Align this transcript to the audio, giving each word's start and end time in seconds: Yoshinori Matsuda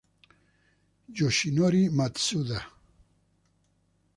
Yoshinori 1.17 1.83
Matsuda 1.97 2.57